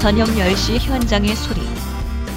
저녁 0.00 0.28
10시 0.28 0.78
현장의 0.78 1.36
소리. 1.36 1.60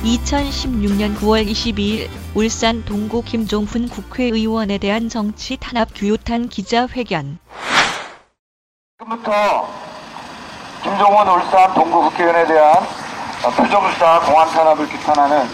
2016년 0.03 1.15
9월 1.15 1.49
22일 1.49 2.09
울산 2.35 2.83
동구 2.83 3.23
김종훈 3.23 3.87
국회의원에 3.87 4.77
대한 4.77 5.07
정치 5.07 5.55
탄압 5.55 5.87
규탄 5.95 6.49
기자회견. 6.49 7.39
지금부터 8.99 9.69
김종원 10.83 11.25
울산 11.29 11.73
동구 11.73 12.01
국회의원에 12.09 12.45
대한 12.47 12.83
어, 13.45 13.49
표정수사 13.49 14.19
공안 14.25 14.49
탄압을 14.49 14.85
규탄하는 14.85 15.47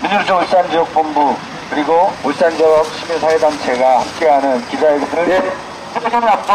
민주노총 0.00 0.38
울산 0.38 0.70
지역 0.70 0.90
본부 0.94 1.36
그리고 1.68 2.14
울산 2.24 2.50
지역 2.56 2.86
시민사회단체가 2.86 4.00
함께하는 4.00 4.66
기자회견을 4.68 5.28
네. 5.28 5.52
회견 5.96 6.24
앞서 6.24 6.54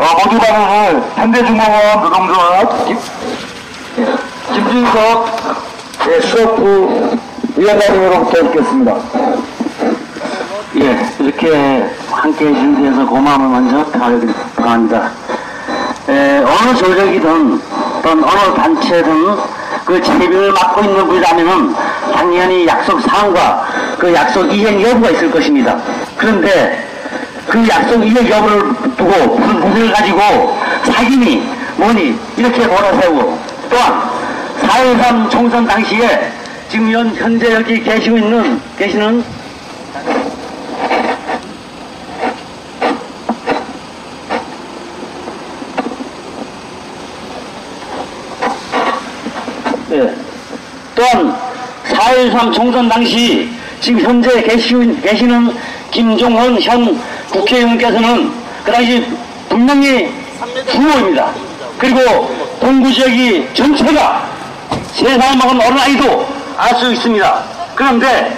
어, 0.00 0.24
모두 0.24 0.38
발언을 0.40 1.02
현대중공업 1.14 2.02
노동조합 2.02 2.88
김, 4.52 4.84
예, 6.08 6.12
예, 6.12 6.20
수석부 6.20 7.18
위원장님으로부터 7.56 8.42
듣겠습니다. 8.48 8.96
예, 10.76 11.06
이렇게 11.20 11.88
함께 12.10 12.52
데서 12.52 13.06
고마움을 13.06 13.48
먼저 13.48 13.84
표합니다. 14.56 15.10
에, 16.08 16.38
어느 16.38 16.76
조직이든 16.76 17.60
또는 18.02 18.24
어느 18.24 18.54
단체든 18.54 19.36
그 19.84 20.02
책임을 20.02 20.52
맡고 20.52 20.82
있는 20.82 21.06
분이라면은 21.06 21.74
당연히 22.12 22.66
약속 22.66 23.00
사항과 23.02 23.66
그 23.98 24.12
약속 24.12 24.52
이행 24.52 24.82
여부가 24.82 25.10
있을 25.10 25.30
것입니다. 25.30 25.78
그런데 26.16 26.88
그 27.48 27.68
약속 27.68 28.04
이행 28.04 28.28
여부를 28.28 28.62
두고 28.96 29.36
무슨 29.36 29.60
무엇을 29.60 29.92
가지고 29.92 30.56
사기니 30.84 31.48
뭐니 31.76 32.18
이렇게 32.36 32.66
몰아세우고 32.66 33.38
또한 33.70 34.09
4.13 34.70 35.28
총선 35.28 35.66
당시에 35.66 36.30
지금 36.68 36.92
현, 36.92 37.14
현재 37.16 37.52
여기 37.54 37.82
계시고 37.82 38.18
있는 38.18 38.60
계시는 38.78 39.24
예. 49.90 50.14
또한 50.94 51.36
4.13 51.88 52.52
총선 52.54 52.88
당시 52.88 53.50
지금 53.80 54.00
현재 54.00 54.40
계시, 54.42 54.74
계시는 55.02 55.52
김종헌 55.90 56.60
현 56.60 57.00
국회의원께서는 57.30 58.30
그 58.62 58.70
당시 58.70 59.04
분명히 59.48 60.08
후보입니다. 60.68 61.32
그리고 61.76 62.32
동구 62.60 62.92
지역이 62.92 63.48
전체가 63.52 64.29
세 65.00 65.18
살 65.18 65.36
먹은 65.36 65.60
어린아이도 65.60 66.26
알 66.56 66.74
수 66.76 66.92
있습니다. 66.92 67.42
그런데 67.74 68.36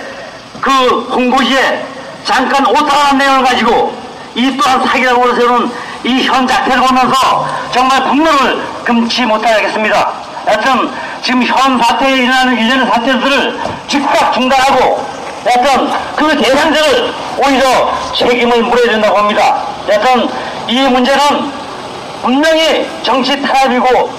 그 0.60 0.70
홍보지에 1.10 1.84
잠깐 2.24 2.64
오타한 2.66 3.18
내용을 3.18 3.44
가지고 3.44 3.92
이 4.34 4.56
또한 4.56 4.84
사기라고 4.86 5.34
세우는 5.34 5.70
이 6.05 6.22
현 6.27 6.46
자태를 6.46 6.80
보면서 6.83 7.46
정말 7.72 8.02
분노를 8.05 8.62
금치 8.84 9.24
못하겠습니다. 9.24 10.12
여튼 10.48 10.90
지금 11.22 11.42
현 11.44 11.78
사태에 11.80 12.16
일어나는 12.16 12.56
일련의 12.58 12.86
사태들을 12.86 13.60
즉각 13.88 14.33
중단하고 14.33 15.06
여튼 15.46 15.90
그 16.16 16.36
대상자를 16.40 17.12
오히려 17.38 17.92
책임을 18.14 18.62
물어야 18.64 18.90
된다고 18.92 19.18
합니다. 19.18 19.62
여튼 19.88 20.28
이 20.68 20.80
문제는 20.88 21.52
분명히 22.22 22.89
정치 23.02 23.40
탄압이고 23.42 24.12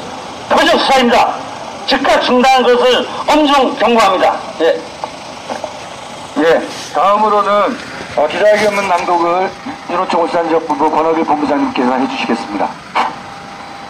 표적 0.50 0.80
수사입니다. 0.80 1.43
즉각 1.86 2.22
중단한 2.22 2.64
것을 2.64 3.08
엄중 3.28 3.76
경고합니다. 3.76 4.36
예. 4.62 4.80
예, 6.38 6.62
다음으로는 6.94 7.78
어, 8.16 8.28
기자회견문 8.28 8.88
낭독을 8.88 9.50
민노총 9.88 10.24
울산 10.24 10.48
지역본부 10.48 10.90
권업일 10.92 11.24
본부장님께서 11.24 11.96
해주시겠습니다. 11.96 12.70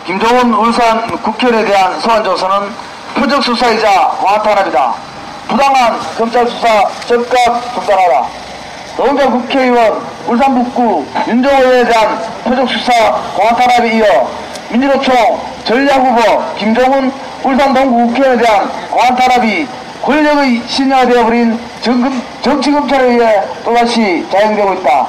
김종훈 0.06 0.54
울산 0.54 1.08
국회의원에 1.22 1.66
대한 1.66 2.00
소환 2.00 2.24
조서는 2.24 2.70
표적 3.16 3.44
수사이자 3.44 4.10
공안탄압이다. 4.20 4.94
부당한 5.48 6.00
검찰 6.18 6.48
수사 6.48 6.88
즉각 7.06 7.74
중단하라. 7.74 8.28
노원장 8.98 9.32
국회의원 9.32 10.06
울산 10.28 10.54
북구 10.54 11.06
윤정호에 11.28 11.86
대한 11.86 12.20
표적 12.44 12.70
수사 12.70 13.12
공안탄압에 13.36 13.98
이어 13.98 14.30
민주노총 14.70 15.42
전략후보 15.64 16.56
김종훈 16.58 17.12
울산 17.44 17.74
동구 17.74 18.14
대한 18.14 18.70
공안탄압이 18.90 19.68
권력의 20.02 20.62
신여가 20.68 21.06
되어버린 21.06 21.60
정금, 21.82 22.22
정치검찰에 22.42 23.04
의해 23.04 23.42
또다시 23.64 24.26
자행되고 24.32 24.74
있다. 24.76 25.08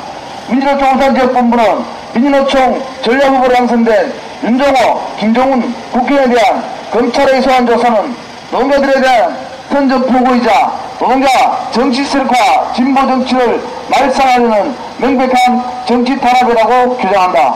민주노총 0.48 0.94
울산 0.94 1.14
지역본부는 1.14 1.84
민주노총 2.12 2.82
전략후보로 3.02 3.54
당선된 3.54 4.12
윤정호, 4.42 5.02
김종훈 5.18 5.74
국회의원에 5.92 6.34
대한 6.34 6.62
검찰의 6.92 7.42
소환 7.42 7.66
조사는 7.66 8.14
노동자들에 8.50 9.00
대한 9.00 9.36
선적 9.70 10.06
보고이자 10.06 10.72
노동자 10.98 11.28
정치 11.72 12.04
세력화 12.04 12.72
진보 12.74 13.00
정치를 13.06 13.60
말살하려는 13.88 14.74
명백한 14.98 15.64
정치 15.86 16.18
탄압이라고 16.18 16.96
규정한다. 16.96 17.54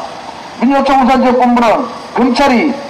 민주노총 0.61 1.03
울산 1.03 1.23
지역본부는 1.23 1.87
검찰이 2.15 2.88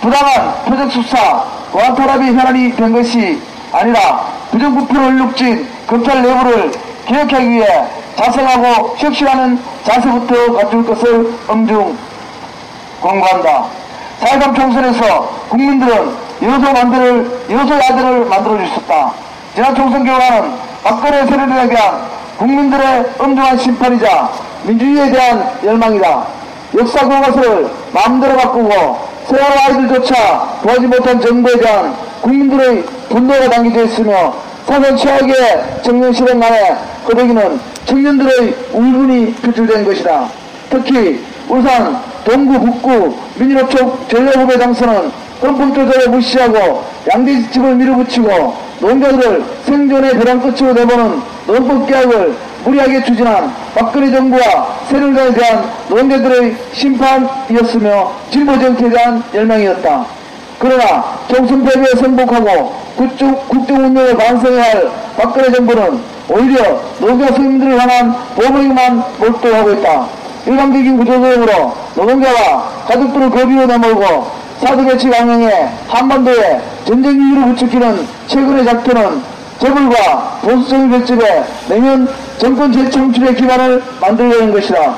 부당한 0.00 0.54
표적 0.64 0.92
수사, 0.92 1.44
탄압이 1.72 2.26
현안이 2.26 2.76
된 2.76 2.92
것이 2.92 3.40
아니라 3.72 4.26
부정부패로 4.50 5.06
얼룩진 5.06 5.68
검찰 5.86 6.22
내부를 6.22 6.72
개혁하기 7.06 7.50
위해 7.50 7.84
자성하고 8.16 8.96
혁신하는 8.98 9.58
자세부터 9.84 10.52
갖출 10.54 10.86
것을 10.86 11.32
엄중 11.46 11.96
권고한다. 13.00 13.66
4.3 14.20 14.54
총선에서 14.54 15.30
국민들은 15.48 16.16
여소 16.42 16.72
만들을, 16.72 17.46
여소 17.50 17.74
야들을 17.74 18.24
만들어 18.26 18.58
주셨다. 18.58 19.12
지난 19.54 19.74
총선 19.74 20.04
결과는 20.04 20.52
박근혜 20.82 21.26
세력에 21.26 21.68
대한 21.68 22.08
국민들의 22.38 23.12
엄중한 23.18 23.58
심판이자 23.58 24.30
민주주의에 24.64 25.10
대한 25.10 25.58
열망이다. 25.64 26.24
역사 26.76 27.00
교과서를 27.00 27.70
마음대로 27.92 28.36
바꾸고 28.36 29.07
세월 29.28 29.42
아이들조차 29.42 30.60
도와지 30.62 30.86
못한 30.86 31.20
정부에 31.20 31.58
대한 31.58 31.94
국민들의 32.22 32.82
분노가 33.10 33.50
담겨져 33.50 33.84
있으며 33.84 34.34
사선 34.66 34.96
최악의 34.96 35.34
청년 35.82 36.12
실행 36.12 36.42
안에 36.42 36.76
거대기는 37.04 37.60
청년들의 37.84 38.54
울분이 38.72 39.34
표출된 39.34 39.84
것이다. 39.84 40.28
특히 40.70 41.24
울산 41.48 42.00
동구 42.24 42.60
북구 42.60 43.16
민주노총 43.36 43.98
전략후배 44.08 44.58
당선은 44.58 45.10
헌법 45.42 45.74
조절을 45.74 46.08
무시하고 46.08 46.84
양대지집을 47.10 47.74
밀어붙이고 47.76 48.56
농가들을 48.80 49.44
생존의 49.64 50.18
벼랑 50.18 50.40
끝으로 50.40 50.72
내보는 50.72 51.20
농법 51.46 51.86
개혁을 51.86 52.34
무리하게 52.68 53.02
추진한 53.02 53.50
박근혜 53.74 54.10
정부와 54.10 54.42
새누리당에 54.88 55.32
대한 55.32 55.64
농가들의 55.88 56.56
심판이었으며 56.72 58.12
진보 58.30 58.58
정치에 58.58 58.90
대한 58.90 59.22
열망이었다. 59.32 60.04
그러나 60.58 61.18
총선 61.28 61.64
패배에 61.64 61.94
승복하고 61.96 62.74
국정, 62.96 63.34
국정 63.48 63.84
운영을 63.84 64.16
반성해야 64.16 64.62
할 64.62 64.90
박근혜 65.16 65.50
정부는 65.50 65.98
오히려 66.28 66.80
노동자 66.98 67.32
서민들을 67.32 67.80
향한 67.80 68.14
보복에만 68.34 69.02
몰두하고 69.18 69.70
있다. 69.72 70.06
일방적인 70.46 70.98
구조조정으로 70.98 71.74
노동자와 71.94 72.68
가족들을 72.86 73.30
거비로 73.30 73.66
내몰고 73.66 74.30
사드배치 74.60 75.08
강령에 75.08 75.68
한반도에 75.88 76.60
전쟁 76.84 77.12
이유로 77.12 77.46
부추기는 77.48 78.06
최근의 78.26 78.64
작전은 78.64 79.22
재벌과 79.60 80.38
보수적인 80.42 80.90
결집에 80.90 81.44
내년 81.68 82.08
정권 82.38 82.72
재청출의 82.72 83.34
기반을 83.34 83.82
만들려는 84.00 84.52
것이다. 84.52 84.96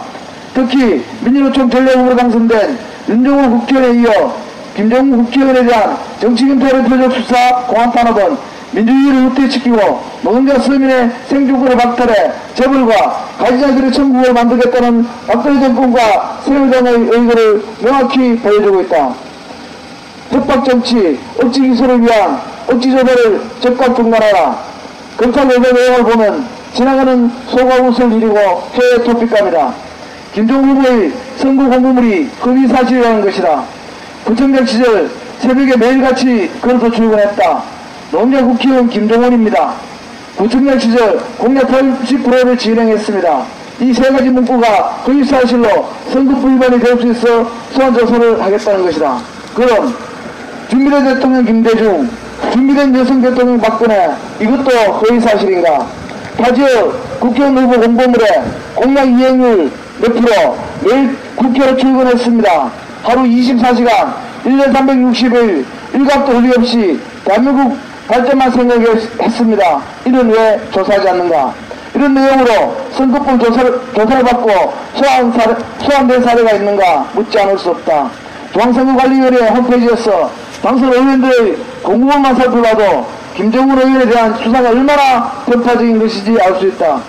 특히 0.54 1.02
민주노총 1.24 1.70
전략후보로 1.70 2.16
당선된 2.16 2.78
윤정호 3.08 3.60
국회의원에 3.60 4.00
이어 4.00 4.36
김정우 4.76 5.24
국회의원에 5.24 5.64
대한 5.64 5.96
정치금태의 6.20 6.84
표적 6.84 7.12
수사 7.12 7.54
공안 7.66 7.90
탄압은 7.90 8.36
민주주의를 8.72 9.26
우태시키고 9.26 10.00
노동자 10.22 10.58
서민의 10.60 11.10
생존권을 11.28 11.76
박탈해 11.76 12.32
재벌과 12.54 13.26
가지자들의 13.38 13.92
천국을 13.92 14.32
만들겠다는 14.32 15.06
박근혜 15.26 15.60
정권과 15.60 16.40
새누리당의 16.44 16.92
의거를 17.10 17.64
명확히 17.80 18.36
보여주고 18.36 18.82
있다. 18.82 19.14
협박정치, 20.30 21.18
억지 21.42 21.60
기소를 21.60 22.02
위한 22.02 22.40
억지조배를 22.68 23.40
즉각 23.60 23.96
중단하라. 23.96 24.56
검찰 25.16 25.50
예배 25.50 25.72
내용을 25.72 26.04
보면 26.04 26.59
지나가는 26.74 27.30
소가 27.48 27.76
웃을 27.76 28.12
이루고 28.12 28.38
해외 28.38 29.04
토픽감이다. 29.04 29.74
김종 30.34 30.64
후보의 30.64 31.12
선거 31.36 31.64
공부물이 31.64 32.30
거의 32.40 32.68
사실이라는 32.68 33.20
것이다. 33.22 33.62
구청장 34.24 34.64
시절 34.64 35.10
새벽에 35.40 35.76
매일같이 35.76 36.50
걸어서 36.60 36.90
출근했다. 36.90 37.62
노무현 38.12 38.46
국회의원 38.48 38.88
김동원입니다. 38.88 39.72
구청장 40.36 40.78
시절 40.78 41.18
공약 41.38 41.66
89%를 41.68 42.56
진행했습니다. 42.56 43.60
이 43.80 43.94
세 43.94 44.02
가지 44.10 44.28
문구가 44.28 45.00
거의 45.06 45.24
사실로 45.24 45.88
선거법 46.12 46.50
위반이 46.50 46.78
될 46.78 46.98
수 47.00 47.06
있어 47.12 47.50
소환 47.72 47.94
조사를 47.94 48.40
하겠다는 48.42 48.84
것이다. 48.84 49.18
그럼 49.54 49.94
준비된 50.68 51.04
대통령 51.04 51.44
김대중, 51.46 52.10
준비된 52.52 52.94
여성 52.94 53.22
대통령 53.22 53.58
박근혜 53.58 54.10
이것도 54.38 55.00
거의 55.00 55.18
사실인가? 55.18 55.86
타지역 56.40 57.20
국회의원 57.20 57.58
후보 57.58 57.80
공보물에 57.80 58.26
공약 58.74 59.04
이행률 59.04 59.70
몇 60.00 60.14
프로 60.14 60.56
매일 60.82 61.16
국회로 61.36 61.76
출근했습니다. 61.76 62.70
하루 63.02 63.22
24시간 63.22 64.14
1년 64.44 64.72
360일 64.72 65.64
일각도 65.94 66.32
허리 66.32 66.50
없이 66.56 67.00
대한민국 67.24 67.76
발전만 68.08 68.50
생각했습니다. 68.50 69.82
이는 70.06 70.30
왜 70.30 70.60
조사하지 70.72 71.08
않는가? 71.08 71.54
이런 71.94 72.14
내용으로 72.14 72.76
선거법 72.92 73.40
조사를, 73.40 73.80
조사를 73.94 74.24
받고 74.24 74.50
소환 74.94 75.32
사례, 75.32 75.54
소환된 75.80 76.22
사례가 76.22 76.52
있는가 76.52 77.10
묻지 77.14 77.38
않을 77.38 77.58
수 77.58 77.70
없다. 77.70 78.08
중앙선거관리위원회 78.52 79.48
홈페이지에서 79.50 80.30
당선 80.62 80.92
의원들의 80.92 81.56
공무원만 81.82 82.34
살펴봐도 82.34 83.06
김정은 83.40 83.78
의원에 83.78 84.06
대한 84.06 84.34
수사가 84.36 84.68
얼마나 84.68 85.30
편파적인 85.46 85.98
것인지 85.98 86.38
알 86.42 86.54
수 86.58 86.66
있다. 86.66 87.00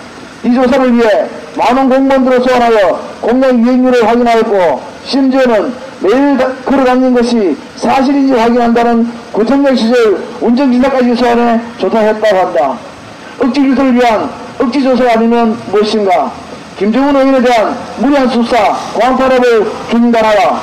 이 0.42 0.54
조사를 0.54 0.94
위해 0.94 1.26
많은 1.58 1.90
공무원들을 1.90 2.40
소환하여 2.42 2.98
공약 3.20 3.54
이행률을 3.54 4.08
확인하였고 4.08 4.80
심지어는 5.04 5.74
매일 6.00 6.38
다- 6.38 6.48
걸어다니는 6.64 7.12
것이 7.12 7.54
사실인지 7.76 8.32
확인한다는 8.32 9.06
구청장 9.30 9.76
시절 9.76 10.22
운전기사까지 10.40 11.14
소환해 11.16 11.60
조사했다고 11.76 12.36
한다. 12.38 12.78
억지 13.38 13.60
기소를 13.60 13.94
위한 13.94 14.30
억지 14.58 14.82
조사가 14.82 15.12
아니면 15.16 15.54
무엇인가? 15.70 16.32
김정은 16.78 17.14
의원에 17.14 17.42
대한 17.42 17.76
무리한 17.98 18.26
수사, 18.30 18.56
공안탄압을 18.94 19.70
중단하라. 19.90 20.60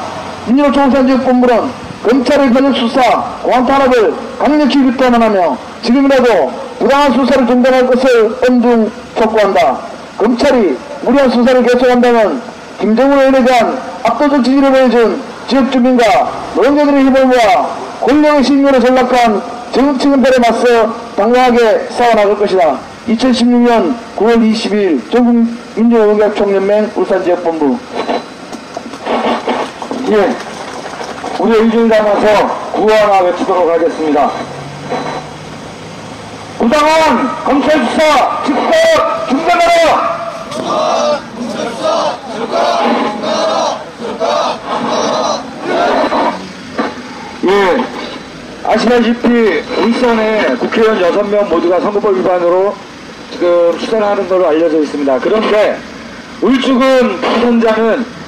민주노 0.48 0.72
총선지역본부는 0.72 1.89
검찰의 2.04 2.54
권력 2.54 2.76
수사, 2.76 3.02
공안탄압을 3.44 4.14
강력히 4.40 4.78
규탄하며 4.84 5.58
지금이라도 5.84 6.52
부당한 6.80 7.14
수사를 7.14 7.46
중단할 7.46 7.88
것을 7.88 8.36
엄중 8.48 8.92
촉구한다. 9.18 9.80
검찰이 10.18 10.78
무리한 11.04 11.30
수사를 11.30 11.64
계속한다면 11.64 12.42
김정은 12.80 13.18
의원에 13.20 13.44
대한 13.44 13.78
압도적 14.04 14.44
지지를 14.44 14.72
보여준 14.72 15.22
지역 15.48 15.72
주민과 15.72 16.32
노동자들의 16.56 17.04
힘을 17.06 17.26
모아 17.26 17.76
권력의 18.02 18.44
신용으로 18.44 18.80
전락한 18.80 19.42
정치근들에 19.74 20.40
맞서 20.40 20.94
당당하게 21.16 21.88
싸워나갈 21.90 22.38
것이다. 22.38 22.78
2016년 23.08 23.94
9월 24.16 24.38
20일 24.54 25.12
전국민주노동계총연맹 25.12 26.92
울산지역본부 26.96 27.78
예, 30.12 30.36
우리 31.40 31.58
의중을 31.58 31.88
담아서 31.88 32.48
구하나 32.74 33.22
외치도록 33.22 33.70
하겠습니다. 33.70 34.30
부당한 36.58 37.44
검찰 37.46 37.86
수사 37.86 38.44
즉각 38.44 39.30
중단하라! 39.30 40.20
예, 47.48 47.84
아시다시피 48.68 49.28
울산에 49.82 50.56
국회의원 50.60 51.00
6명 51.00 51.48
모두가 51.48 51.80
선거법 51.80 52.18
위반으로 52.18 52.76
지금 53.32 53.80
수사를 53.80 54.06
하는 54.06 54.28
걸로 54.28 54.46
알려져 54.50 54.80
있습니다. 54.82 55.20
그런데 55.20 55.80
울주군 56.42 57.22
당선자는 57.22 58.19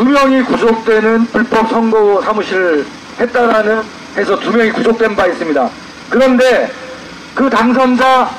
두 0.00 0.06
명이 0.06 0.40
구속되는 0.44 1.26
불법 1.26 1.68
선거 1.68 2.22
사무실을 2.22 2.86
했다라는 3.20 3.82
해서 4.16 4.40
두 4.40 4.50
명이 4.50 4.72
구속된 4.72 5.14
바 5.14 5.26
있습니다. 5.26 5.68
그런데 6.08 6.70
그 7.34 7.50
당선자 7.50 8.30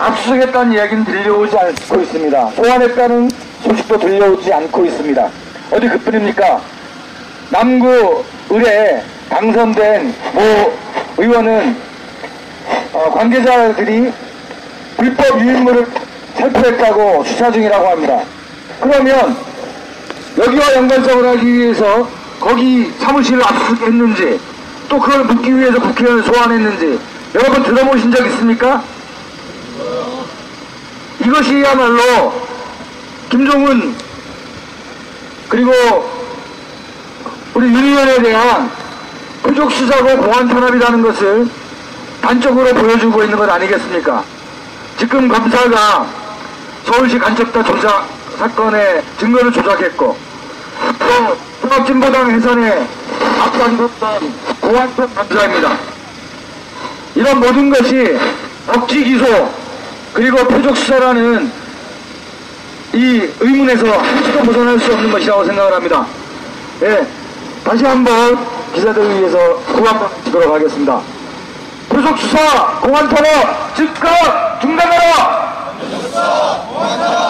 압수수색했다는 0.00 0.72
이야기는 0.72 1.04
들려오지 1.04 1.56
않고 1.56 2.00
있습니다. 2.00 2.50
소환했다는 2.56 3.30
소식도 3.62 4.00
들려오지 4.00 4.52
않고 4.52 4.84
있습니다. 4.86 5.30
어디 5.70 5.88
그뿐입니까? 5.90 6.60
남구 7.50 8.24
의뢰에 8.50 9.04
당선된 9.28 10.12
모 10.32 11.22
의원은 11.22 11.76
어, 12.94 13.12
관계자들이 13.12 14.12
불법 14.96 15.40
유인물을 15.40 15.86
살포했다고 16.34 17.22
수사 17.22 17.48
중이라고 17.52 17.86
합니다. 17.86 18.24
그러면 18.80 19.55
여기와 20.38 20.74
연관성을 20.74 21.28
하기 21.28 21.54
위해서 21.54 22.08
거기 22.40 22.92
사무실을 22.98 23.42
압수했는지 23.42 24.38
또 24.88 24.98
그걸 25.00 25.24
묻기 25.24 25.56
위해서 25.56 25.80
국회의원을 25.80 26.22
소환했는지 26.24 27.00
여러분 27.34 27.62
들어보신 27.62 28.12
적 28.12 28.24
있습니까? 28.26 28.82
이것이야말로 31.24 32.32
김종은 33.30 33.94
그리고 35.48 35.72
우리 37.54 37.68
윤 37.68 37.84
의원에 37.84 38.22
대한 38.22 38.70
표적 39.42 39.70
수사고 39.72 40.16
공안 40.18 40.46
탄압이라는 40.48 41.02
것을 41.02 41.48
단적으로 42.20 42.74
보여주고 42.74 43.22
있는 43.22 43.38
것 43.38 43.48
아니겠습니까? 43.48 44.22
지금 44.98 45.28
검사가 45.28 46.06
서울시 46.84 47.18
간첩다 47.18 47.62
조사 47.62 48.04
사건의 48.38 49.02
증거를 49.18 49.52
조작했고 49.52 50.16
또 50.98 51.36
통합진보당 51.62 52.30
해산에 52.30 52.86
앞장섰던 53.40 54.34
고한통 54.60 55.08
검사입니다. 55.14 55.76
이런 57.14 57.40
모든 57.40 57.70
것이 57.70 58.18
억지 58.68 59.04
기소 59.04 59.50
그리고 60.12 60.36
표적 60.48 60.76
수사라는 60.76 61.50
이 62.92 63.28
의문에서 63.40 63.86
한치도 63.86 64.42
벗어날 64.42 64.78
수 64.78 64.92
없는 64.92 65.10
것이라고 65.10 65.44
생각을 65.44 65.74
합니다. 65.74 66.06
예, 66.82 67.06
다시 67.64 67.84
한번 67.84 68.38
기자들을 68.74 69.18
위해서 69.18 69.56
구한번 69.72 70.08
치도록 70.24 70.54
하겠습니다. 70.54 71.00
표적 71.88 72.18
수사 72.18 72.78
공안 72.80 73.08
탄압 73.08 73.74
즉각 73.76 74.60
중단하라! 74.60 75.46
예, 75.82 77.25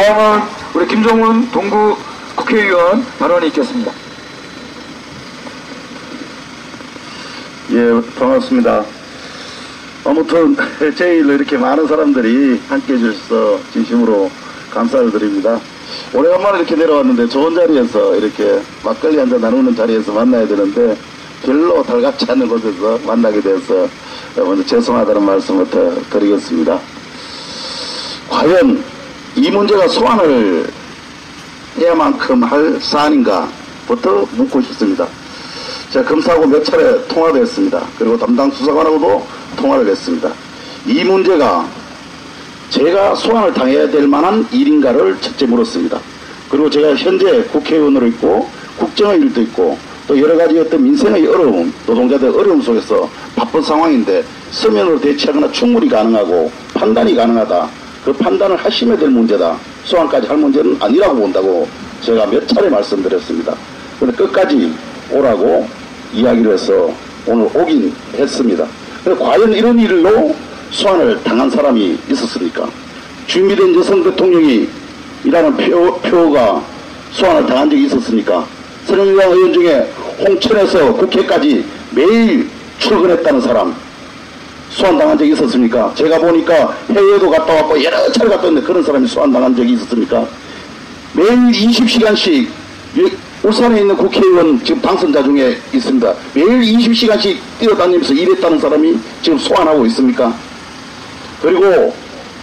다음은 0.00 0.40
우리 0.72 0.86
김종훈 0.86 1.50
동구 1.50 1.94
국회의원 2.34 3.04
발언이 3.18 3.48
있겠습니다. 3.48 3.92
예, 7.72 8.00
반갑습니다. 8.18 8.82
아무튼 10.06 10.56
제일 10.96 11.28
이렇게 11.28 11.58
많은 11.58 11.86
사람들이 11.86 12.62
함께 12.66 12.94
해주셔서 12.94 13.60
진심으로 13.74 14.30
감사를 14.70 15.10
드립니다. 15.10 15.60
오래간만에 16.14 16.60
이렇게 16.60 16.76
내려왔는데 16.76 17.28
좋은 17.28 17.54
자리에서 17.54 18.16
이렇게 18.16 18.62
막걸리 18.82 19.18
한 19.18 19.28
잔 19.28 19.38
나누는 19.38 19.76
자리에서 19.76 20.12
만나야 20.12 20.46
되는데 20.48 20.96
별로 21.44 21.82
달갑지 21.82 22.24
않은 22.26 22.48
곳에서 22.48 22.98
만나게 23.06 23.42
돼서 23.42 23.86
먼저 24.34 24.64
죄송하다는 24.64 25.22
말씀부터 25.26 25.94
드리겠습니다. 26.08 26.80
과연 28.30 28.82
이 29.36 29.50
문제가 29.50 29.86
소환을 29.86 30.66
해야만큼 31.78 32.42
할 32.42 32.78
사안인가부터 32.80 34.26
묻고 34.32 34.60
싶습니다. 34.62 35.06
제가 35.92 36.08
검사하고 36.08 36.46
몇 36.46 36.64
차례 36.64 37.06
통화를 37.06 37.42
했습니다. 37.42 37.80
그리고 37.98 38.18
담당 38.18 38.50
수사관하고도 38.50 39.26
통화를 39.56 39.86
했습니다. 39.88 40.32
이 40.86 41.04
문제가 41.04 41.66
제가 42.70 43.14
소환을 43.14 43.52
당해야 43.54 43.88
될 43.88 44.06
만한 44.06 44.46
일인가를 44.50 45.16
첫째 45.20 45.46
물었습니다. 45.46 45.98
그리고 46.48 46.68
제가 46.68 46.94
현재 46.96 47.42
국회의원으로 47.44 48.06
있고 48.08 48.48
국정의 48.78 49.20
일도 49.20 49.42
있고 49.42 49.78
또 50.08 50.20
여러 50.20 50.36
가지 50.36 50.58
어떤 50.58 50.82
민생의 50.82 51.26
어려움, 51.26 51.72
노동자들의 51.86 52.34
어려움 52.34 52.60
속에서 52.60 53.08
바쁜 53.36 53.62
상황인데 53.62 54.24
서면으로 54.50 55.00
대처하거나 55.00 55.52
충분히 55.52 55.88
가능하고 55.88 56.50
판단이 56.74 57.14
가능하다. 57.14 57.79
그 58.04 58.12
판단을 58.12 58.56
하시면 58.56 58.98
될 58.98 59.10
문제다. 59.10 59.56
소환까지 59.84 60.26
할 60.26 60.36
문제는 60.36 60.76
아니라고 60.80 61.16
본다고 61.16 61.68
제가 62.02 62.26
몇 62.26 62.46
차례 62.48 62.68
말씀드렸습니다. 62.68 63.54
그런데 63.98 64.16
끝까지 64.16 64.72
오라고 65.10 65.68
이야기를 66.12 66.54
해서 66.54 66.92
오늘 67.26 67.44
오긴 67.54 67.92
했습니다. 68.14 68.66
과연 69.18 69.52
이런 69.52 69.78
일로 69.78 70.34
소환을 70.70 71.22
당한 71.22 71.50
사람이 71.50 71.98
있었습니까? 72.10 72.68
준비된 73.26 73.74
여성 73.74 74.02
대통령이 74.02 74.68
이라는 75.24 75.56
표, 75.56 75.94
표가 76.00 76.62
소환을 77.12 77.46
당한 77.46 77.68
적이 77.70 77.84
있었습니까? 77.84 78.46
새누리당 78.86 79.30
의원 79.30 79.52
중에 79.52 79.90
홍천에서 80.20 80.94
국회까지 80.94 81.64
매일 81.90 82.48
출근했다는 82.78 83.40
사람 83.40 83.74
소환당한 84.70 85.18
적이 85.18 85.32
있었습니까? 85.32 85.92
제가 85.94 86.18
보니까 86.18 86.76
해외도 86.90 87.28
갔다 87.30 87.54
왔고 87.54 87.82
여러 87.82 88.10
차례 88.12 88.30
갔다 88.30 88.44
왔는데 88.44 88.66
그런 88.66 88.82
사람이 88.82 89.06
소환당한 89.06 89.54
적이 89.54 89.72
있었습니까? 89.72 90.26
매일 91.12 91.30
20시간씩 91.50 92.48
울산에 93.42 93.80
있는 93.80 93.96
국회의원 93.96 94.62
지금 94.64 94.80
당선자 94.80 95.22
중에 95.22 95.58
있습니다. 95.72 96.14
매일 96.34 96.60
20시간씩 96.60 97.36
뛰어다니면서 97.58 98.12
일했다는 98.14 98.58
사람이 98.60 98.98
지금 99.22 99.38
소환하고 99.38 99.86
있습니까? 99.86 100.32
그리고 101.42 101.94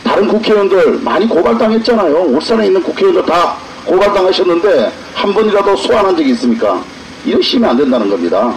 다른 0.03 0.27
국회의원들 0.27 0.99
많이 1.03 1.27
고발당했잖아요. 1.27 2.15
울산에 2.29 2.67
있는 2.67 2.81
국회의원들 2.81 3.25
다 3.25 3.57
고발당하셨는데 3.85 4.91
한 5.13 5.33
번이라도 5.33 5.75
소환한 5.77 6.17
적이 6.17 6.31
있습니까? 6.31 6.83
이러시면 7.25 7.69
안 7.69 7.77
된다는 7.77 8.09
겁니다. 8.09 8.53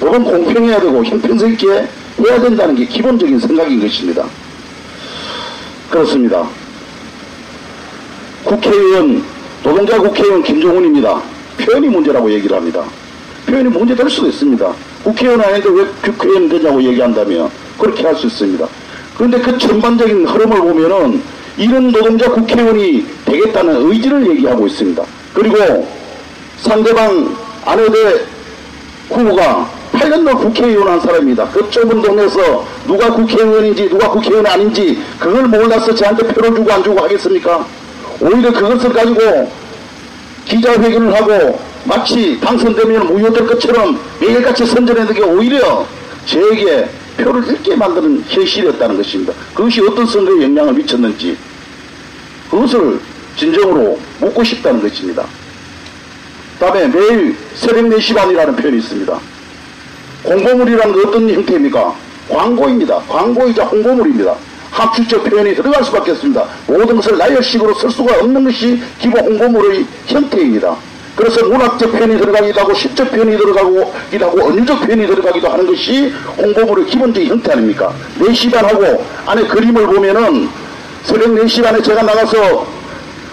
법은 0.00 0.24
공평해야 0.24 0.80
되고 0.80 1.04
형평성 1.04 1.50
있게 1.52 1.86
해야 2.24 2.40
된다는 2.40 2.74
게 2.74 2.86
기본적인 2.86 3.38
생각인 3.38 3.80
것입니다. 3.80 4.24
그렇습니다. 5.90 6.48
국회의원, 8.44 9.22
노동자 9.62 9.98
국회의원 9.98 10.42
김종훈입니다. 10.42 11.22
표현이 11.58 11.88
문제라고 11.88 12.30
얘기를 12.32 12.56
합니다. 12.56 12.84
표현이 13.46 13.68
문제될 13.68 14.08
수도 14.08 14.28
있습니다. 14.28 14.72
국회의원 15.04 15.40
아닌데 15.40 15.68
왜 15.68 15.84
국회의원 16.02 16.48
되냐고 16.48 16.82
얘기한다면 16.82 17.50
그렇게 17.78 18.04
할 18.04 18.16
수 18.16 18.26
있습니다. 18.26 18.66
그런데 19.16 19.40
그 19.40 19.58
전반적인 19.58 20.26
흐름을 20.26 20.58
보면은 20.58 21.22
이런 21.56 21.92
노동자 21.92 22.30
국회의원이 22.30 23.06
되겠다는 23.26 23.90
의지를 23.90 24.26
얘기하고 24.30 24.66
있습니다. 24.66 25.02
그리고 25.34 25.88
상대방 26.58 27.36
안효대 27.64 28.24
후보가 29.10 29.81
8년도 29.92 30.38
국회의원 30.38 30.88
한 30.88 31.00
사람입니다. 31.00 31.48
그 31.50 31.70
좁은 31.70 32.00
동네에서 32.02 32.66
누가 32.86 33.12
국회의원인지 33.12 33.88
누가 33.88 34.08
국회의원 34.10 34.46
아닌지 34.46 34.98
그걸 35.18 35.44
몰라서 35.44 35.94
저한테 35.94 36.26
표를 36.28 36.54
주고 36.54 36.72
안 36.72 36.82
주고 36.82 37.00
하겠습니까? 37.00 37.66
오히려 38.20 38.52
그것을 38.52 38.92
가지고 38.92 39.50
기자회견을 40.46 41.14
하고 41.14 41.60
마치 41.84 42.38
당선되면 42.40 43.06
무효될 43.06 43.46
것처럼 43.46 43.98
매일같이 44.20 44.64
선전했는 44.66 45.14
게 45.14 45.22
오히려 45.22 45.86
저에게 46.26 46.88
표를 47.16 47.46
잃게 47.48 47.76
만드는 47.76 48.24
현실이었다는 48.28 48.96
것입니다. 48.96 49.32
그것이 49.54 49.80
어떤 49.82 50.06
선거에 50.06 50.42
영향을 50.44 50.72
미쳤는지 50.74 51.36
그것을 52.50 53.00
진정으로 53.36 53.98
묻고 54.20 54.44
싶다는 54.44 54.80
것입니다. 54.80 55.24
다음에 56.58 56.86
매일 56.86 57.36
새벽 57.54 57.84
4시 57.86 58.14
반이라는 58.14 58.56
표현이 58.56 58.78
있습니다. 58.78 59.31
공고물이라는 60.22 60.92
건 60.92 61.06
어떤 61.06 61.30
형태입니까? 61.30 61.94
광고입니다. 62.28 62.98
광고이자 63.08 63.64
홍보물입니다. 63.64 64.34
합출적 64.70 65.24
표현이 65.24 65.54
들어갈 65.54 65.84
수밖에 65.84 66.12
없습니다. 66.12 66.44
모든 66.66 66.96
것을 66.96 67.18
나열식으로 67.18 67.74
쓸 67.74 67.90
수가 67.90 68.14
없는 68.20 68.44
것이 68.44 68.80
기본 68.98 69.20
홍보물의 69.24 69.84
형태입니다. 70.06 70.74
그래서 71.14 71.44
문학적 71.44 71.92
표현이 71.92 72.18
들어가기도 72.18 72.60
하고 72.60 72.72
시적 72.72 73.10
표현이 73.10 73.36
들어가기도 73.36 74.26
하고 74.26 74.44
언유적 74.46 74.80
표현이 74.80 75.06
들어가기도 75.06 75.48
하는 75.48 75.66
것이 75.66 76.10
홍보물의 76.38 76.86
기본적인 76.86 77.28
형태 77.28 77.52
아닙니까? 77.52 77.92
4시 78.18 78.50
반하고 78.50 79.04
안에 79.26 79.42
그림을 79.46 79.86
보면은 79.86 80.48
새벽 81.02 81.28
4시 81.28 81.62
반에 81.62 81.82
제가 81.82 82.02
나가서 82.02 82.66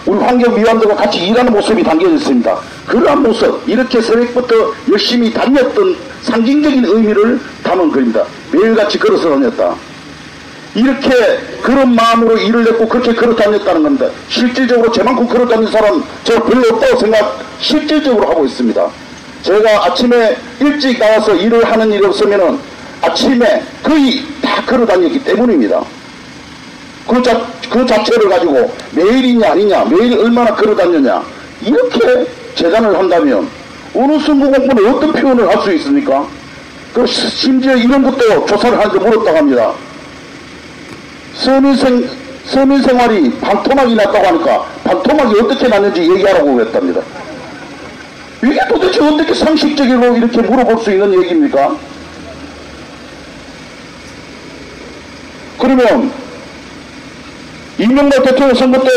우리 0.04 0.18
환경미화들과 0.18 0.94
같이 0.94 1.26
일하는 1.26 1.52
모습이 1.52 1.82
담겨져 1.82 2.14
있습니다. 2.14 2.58
그러한 2.86 3.22
모습, 3.22 3.62
이렇게 3.66 4.00
새벽부터 4.00 4.54
열심히 4.90 5.32
다녔던 5.32 5.96
상징적인 6.22 6.84
의미를 6.84 7.40
담은 7.62 7.90
글입니다. 7.90 8.24
매일같이 8.52 8.98
걸어서 8.98 9.30
다녔다. 9.30 9.74
이렇게 10.74 11.10
그런 11.62 11.94
마음으로 11.94 12.36
일을 12.38 12.66
했고 12.68 12.88
그렇게 12.88 13.14
걸어 13.14 13.34
다녔다는 13.34 13.82
겁니다. 13.82 14.06
실질적으로 14.28 14.92
제만큼 14.92 15.26
걸어 15.26 15.46
다닌 15.46 15.66
사람 15.70 16.02
저 16.22 16.42
별로 16.44 16.74
없다고 16.74 17.00
생각 17.00 17.40
실질적으로 17.58 18.28
하고 18.28 18.44
있습니다. 18.46 18.88
제가 19.42 19.86
아침에 19.86 20.36
일찍 20.60 20.98
나와서 20.98 21.34
일을 21.34 21.64
하는 21.64 21.90
일이 21.90 22.04
없으면은 22.04 22.58
아침에 23.02 23.62
거의 23.82 24.22
다 24.42 24.62
걸어 24.64 24.86
다녔기 24.86 25.24
때문입니다. 25.24 25.82
그, 27.08 27.20
자, 27.22 27.44
그 27.68 27.84
자체를 27.84 28.28
가지고 28.28 28.72
매일이냐 28.92 29.52
아니냐, 29.52 29.84
매일 29.86 30.16
얼마나 30.18 30.54
걸어 30.54 30.76
다녔냐, 30.76 31.22
이렇게 31.62 32.26
재단을 32.54 32.96
한다면 32.96 33.48
어느 33.94 34.18
선거 34.20 34.48
공부는 34.50 34.94
어떤 34.94 35.12
표현을 35.12 35.48
할 35.48 35.62
수 35.62 35.72
있습니까? 35.74 36.26
그 36.94 37.06
심지어 37.06 37.76
이런 37.76 38.02
것도 38.02 38.46
조사를 38.46 38.78
하는데 38.78 38.98
물었다고 38.98 39.36
합니다. 39.36 39.72
서민생, 41.34 42.08
서민생활이 42.46 43.30
반토막이 43.40 43.94
났다고 43.94 44.26
하니까 44.26 44.66
반토막이 44.84 45.40
어떻게 45.40 45.68
났는지 45.68 46.02
얘기하라고 46.02 46.54
그랬답니다. 46.54 47.00
이게 48.42 48.58
도대체 48.68 49.00
어떻게 49.04 49.34
상식적으로 49.34 50.16
이렇게 50.16 50.40
물어볼 50.40 50.82
수 50.82 50.90
있는 50.90 51.22
얘기입니까? 51.22 51.76
그러면 55.58 56.10
이명박 57.78 58.22
대통령 58.24 58.54
선거 58.54 58.82
때 58.82 58.90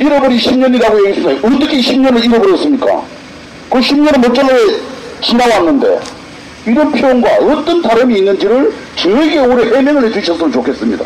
잃어버린 0.00 0.38
10년이라고 0.38 1.06
얘기했어요. 1.08 1.36
어떻게 1.38 1.78
10년을 1.78 2.24
잃어버렸습니까? 2.24 3.19
그 3.70 3.78
10년은 3.78 4.20
멀쩡하게 4.20 4.80
지나왔는데 5.22 6.00
이런 6.66 6.92
표현과 6.92 7.28
어떤 7.36 7.80
다름이 7.80 8.18
있는지를 8.18 8.72
저에게 8.96 9.38
오래 9.38 9.76
해명을 9.76 10.04
해주셨으면 10.08 10.52
좋겠습니다. 10.52 11.04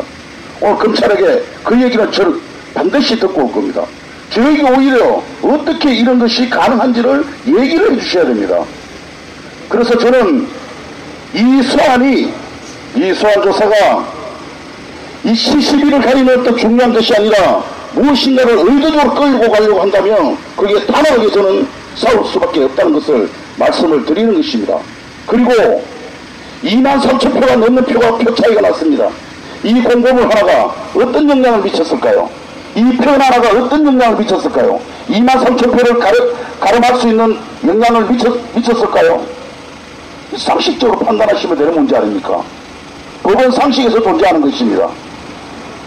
오늘 0.59 0.75
검찰에게 0.77 1.43
그 1.63 1.81
얘기는 1.81 2.11
저는 2.11 2.41
반드시 2.73 3.19
듣고 3.19 3.45
올 3.45 3.51
겁니다. 3.51 3.85
저에게 4.31 4.63
오히려 4.63 5.23
어떻게 5.43 5.93
이런 5.93 6.17
것이 6.19 6.49
가능한지를 6.49 7.23
얘기를 7.47 7.93
해주셔야 7.93 8.25
됩니다. 8.25 8.63
그래서 9.69 9.97
저는 9.97 10.47
이 11.33 11.63
소환이 11.63 12.33
이 12.95 13.13
소환 13.13 13.41
조사가 13.43 14.13
이 15.23 15.35
시시비를 15.35 16.01
가리는 16.01 16.39
어떤 16.39 16.57
중요한 16.57 16.93
것이 16.93 17.13
아니라 17.15 17.63
무엇인가를 17.93 18.57
의도적으로 18.57 19.13
끌고 19.13 19.51
가려고 19.51 19.81
한다면 19.81 20.37
그게 20.55 20.85
단호하게 20.85 21.31
저는 21.31 21.67
싸울 21.95 22.25
수밖에 22.25 22.63
없다는 22.63 22.93
것을 22.93 23.29
말씀을 23.57 24.05
드리는 24.05 24.33
것입니다. 24.35 24.77
그리고 25.25 25.83
2만 26.63 26.99
3천 26.99 27.33
표가 27.33 27.55
넘는 27.55 27.83
표가 27.85 28.17
표 28.17 28.35
차이가 28.35 28.61
났습니다. 28.61 29.09
이 29.63 29.73
공고물 29.81 30.23
하나가 30.23 30.75
어떤 30.95 31.29
영향을 31.29 31.61
미쳤을까요? 31.61 32.29
이 32.75 32.83
표현 32.97 33.21
하나가 33.21 33.49
어떤 33.49 33.85
영향을 33.85 34.17
미쳤을까요? 34.17 34.79
2만 35.09 35.29
3천 35.29 35.71
표를 35.71 35.99
가름, 35.99 36.33
가름 36.59 36.83
할 36.83 36.95
수 36.99 37.07
있는 37.07 37.37
영향을 37.65 38.05
미쳤, 38.09 38.37
미쳤을까요? 38.53 39.25
상식적으로 40.37 40.99
판단하시면 40.99 41.57
되는 41.57 41.73
문제 41.73 41.95
아닙니까? 41.95 42.41
법은 43.23 43.51
상식에서 43.51 44.01
존재하는 44.01 44.41
것입니다. 44.41 44.89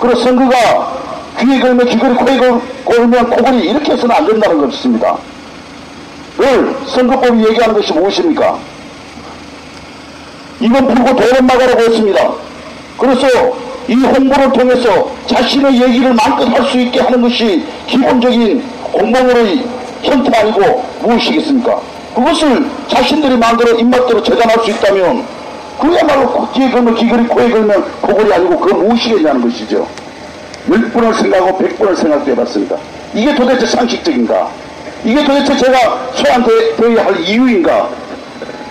그래서 0.00 0.22
선거가 0.22 0.98
귀에 1.40 1.60
걸면 1.60 1.86
귀걸이, 1.86 2.14
코에 2.14 2.38
걸면 2.84 3.30
코걸이 3.30 3.58
이렇게 3.68 3.92
해서는 3.92 4.14
안 4.14 4.26
된다는 4.26 4.58
것입니다. 4.58 5.16
늘 6.38 6.74
선거법이 6.86 7.44
얘기하는 7.48 7.74
것이 7.74 7.92
무엇입니까? 7.92 8.58
이건 10.60 10.86
불고 10.86 11.16
도를 11.16 11.42
막으라고 11.42 11.80
했습니다. 11.80 12.32
그래서 12.96 13.26
이 13.88 13.94
홍보를 13.94 14.52
통해서 14.52 15.10
자신의 15.26 15.80
얘기를 15.82 16.12
마음껏 16.14 16.44
할 16.48 16.64
수 16.68 16.78
있게 16.78 17.00
하는 17.00 17.22
것이 17.22 17.64
기본적인 17.86 18.62
공방으로의 18.92 19.64
형태 20.02 20.36
아니고 20.38 20.84
무엇이겠습니까? 21.00 21.80
그것을 22.14 22.66
자신들이 22.88 23.36
마음대로 23.36 23.78
입맛대로 23.78 24.22
재단할 24.22 24.58
수 24.64 24.70
있다면 24.70 25.24
그야말로 25.80 26.48
귀에 26.52 26.70
걸면 26.70 26.94
귀걸이, 26.96 27.26
코에 27.28 27.50
걸면 27.50 27.84
코걸이 28.00 28.32
아니고 28.32 28.58
그건 28.58 28.86
무엇이겠냐는 28.86 29.40
것이죠. 29.42 29.86
열 30.70 30.90
번을 30.90 31.14
생각하고 31.14 31.56
백 31.58 31.78
번을 31.78 31.96
생각해 31.96 32.34
봤습니다. 32.34 32.76
이게 33.14 33.34
도대체 33.34 33.64
상식적인가? 33.66 34.50
이게 35.04 35.24
도대체 35.24 35.56
제가 35.56 36.10
소환되어야 36.14 37.04
할 37.04 37.20
이유인가? 37.20 37.88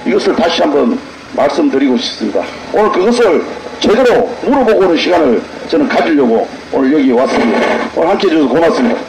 이것을 0.06 0.36
다시 0.36 0.62
한번 0.62 1.00
말씀드리고 1.34 1.98
싶습니다. 1.98 2.42
오늘 2.74 2.92
그것을 2.92 3.46
제대로 3.80 4.30
물어보고 4.44 4.80
오는 4.80 4.98
시간을 4.98 5.42
저는 5.70 5.88
가지려고 5.88 6.48
오늘 6.72 6.94
여기 6.94 7.12
왔습니다. 7.12 7.60
오늘 7.96 8.10
함께 8.10 8.28
해주셔서 8.28 8.50
고맙습니다. 8.50 9.00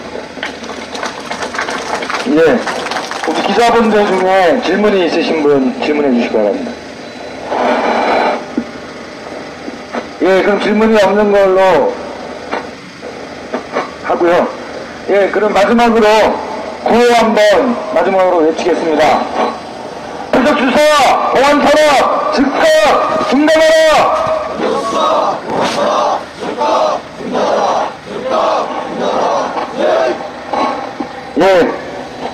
예. 2.30 2.58
우리 3.28 3.42
기자분들 3.46 4.06
중에 4.06 4.62
질문이 4.64 5.06
있으신 5.06 5.42
분 5.42 5.74
질문해 5.82 6.14
주시기 6.14 6.34
바랍니다. 6.34 6.72
예, 10.22 10.42
그럼 10.42 10.60
질문이 10.60 11.02
없는 11.02 11.32
걸로 11.32 11.94
하고요. 14.02 14.48
예, 15.10 15.28
그럼 15.32 15.52
마지막으로 15.52 16.47
구호 16.84 17.14
한번 17.14 17.76
마지막으로 17.94 18.38
외치겠습니다. 18.38 19.20
표적 20.32 20.58
주소, 20.58 20.78
보안 21.34 21.60
탄압, 21.60 22.34
즉각 22.34 23.28
중단하라! 23.30 24.28
예, 31.40 31.68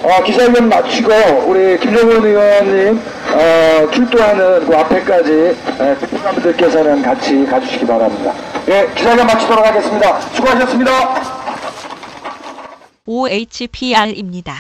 어, 0.02 0.22
기자회견 0.22 0.68
마치고 0.68 1.12
우리 1.46 1.78
김정은 1.78 2.24
의원님 2.24 3.00
어, 3.34 3.90
출두하는 3.90 4.66
그 4.66 4.76
앞에까지 4.76 5.56
예, 5.80 5.94
특별사분들께서는 6.00 7.02
같이 7.02 7.44
가주시기 7.46 7.86
바랍니다. 7.86 8.32
예, 8.68 8.88
기자회견 8.94 9.26
마치도록 9.26 9.66
하겠습니다. 9.66 10.20
수고하셨습니다. 10.32 11.33
OHPR입니다. 13.06 14.54